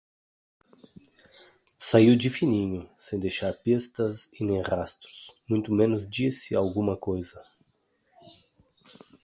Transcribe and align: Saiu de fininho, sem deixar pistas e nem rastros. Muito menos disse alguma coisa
Saiu 1.77 2.15
de 2.17 2.27
fininho, 2.31 2.89
sem 2.97 3.19
deixar 3.19 3.53
pistas 3.53 4.31
e 4.39 4.43
nem 4.43 4.59
rastros. 4.59 5.31
Muito 5.47 5.71
menos 5.71 6.09
disse 6.09 6.55
alguma 6.55 6.97
coisa 6.97 7.39